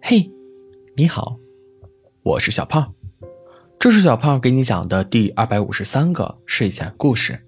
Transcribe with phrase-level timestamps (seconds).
[0.00, 0.30] 嘿，
[0.96, 1.38] 你好，
[2.22, 2.94] 我是小胖，
[3.78, 7.38] 这是小胖给你讲的第二百五十三个睡前故事。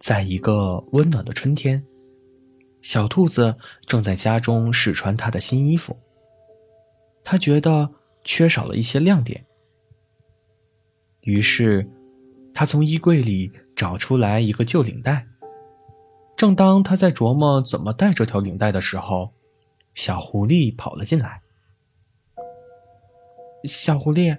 [0.00, 1.84] 在一个温暖的春天，
[2.82, 3.56] 小兔子
[3.86, 5.96] 正在家中试穿它的新衣服。
[7.22, 7.88] 它觉得
[8.24, 9.46] 缺少了一些亮点，
[11.20, 11.88] 于是，
[12.52, 15.24] 它从衣柜里找出来一个旧领带。
[16.40, 19.30] 正当他在琢磨怎么戴这条领带的时候，
[19.94, 21.42] 小狐狸跑了进来。
[23.64, 24.38] 小狐狸，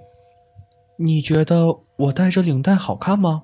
[0.98, 3.43] 你觉得我戴着领带好看吗？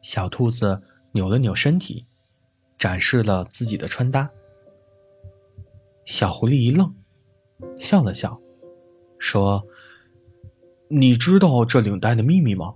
[0.00, 0.80] 小兔子
[1.12, 2.06] 扭了扭身体，
[2.78, 4.30] 展示了自己的穿搭。
[6.06, 6.94] 小狐狸一愣，
[7.78, 8.40] 笑了笑，
[9.18, 9.62] 说
[10.88, 12.72] ：“你知道这领带的秘密吗？”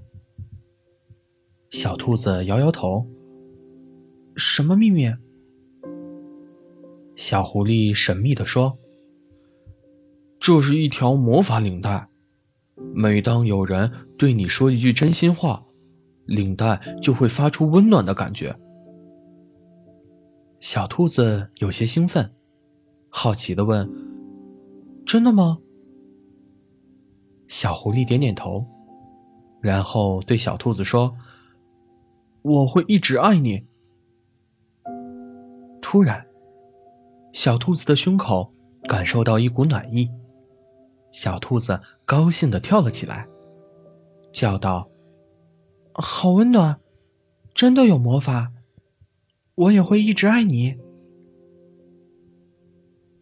[1.72, 3.06] 小兔子摇摇头。
[4.38, 5.12] 什么秘密？
[7.16, 8.78] 小狐狸神秘的说
[10.38, 12.08] ：“这是一条魔法领带，
[12.94, 15.66] 每当有人对你说一句真心话，
[16.24, 18.56] 领带就会发出温暖的感觉。”
[20.60, 22.32] 小兔子有些兴奋，
[23.08, 23.90] 好奇的问
[25.04, 25.58] ：“真的吗？”
[27.48, 28.64] 小狐狸点点头，
[29.60, 31.12] 然后对小兔子说
[32.42, 33.66] ：“我会一直爱你。”
[35.90, 36.22] 突然，
[37.32, 38.52] 小兔子的胸口
[38.86, 40.06] 感受到一股暖意，
[41.12, 43.26] 小兔子高兴的跳了起来，
[44.30, 44.86] 叫道
[45.96, 46.78] ：“好温暖，
[47.54, 48.52] 真的有魔法，
[49.54, 50.76] 我也会一直爱你。”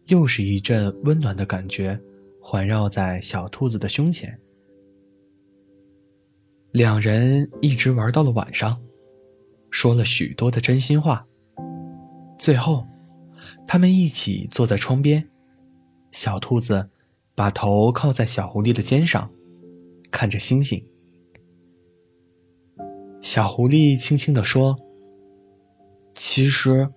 [0.07, 1.97] 又是一阵温暖的感觉
[2.41, 4.37] 环绕在小兔子的胸前，
[6.71, 8.77] 两人一直玩到了晚上，
[9.71, 11.25] 说了许多的真心话。
[12.37, 12.85] 最后，
[13.67, 15.27] 他们一起坐在窗边，
[16.11, 16.89] 小兔子
[17.35, 19.29] 把头靠在小狐狸的肩上，
[20.11, 20.83] 看着星星。
[23.21, 24.77] 小狐狸轻轻地说
[26.13, 26.89] ：“其实，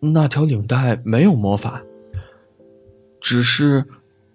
[0.00, 1.82] 那条领带没有魔法，
[3.20, 3.86] 只是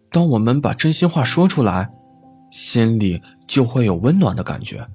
[0.09, 1.92] 当我们把真心话说出来，
[2.50, 4.88] 心里就会有温暖的感觉。”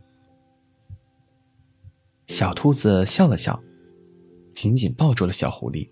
[2.26, 3.62] 小兔子笑了笑。
[4.54, 5.88] 紧紧抱住了小狐狸。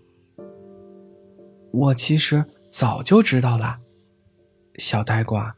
[1.71, 3.79] 我其实早就知道了，
[4.77, 5.55] 小呆瓜，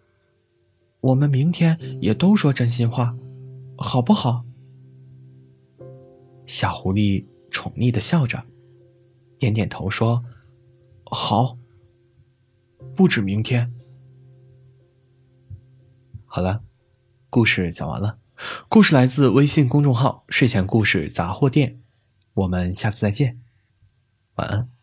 [1.01, 3.15] 我们明天也都说真心话，
[3.77, 4.43] 好不好？
[6.45, 8.43] 小狐狸宠溺的笑着，
[9.37, 10.23] 点点头说
[11.11, 11.57] ：“好。”
[12.95, 13.73] 不止明天。
[16.25, 16.63] 好了，
[17.29, 18.19] 故事讲完了。
[18.69, 21.81] 故事来自微信公众号“睡前故事杂货店”。
[22.35, 23.39] 我们下次再见，
[24.35, 24.74] 晚安。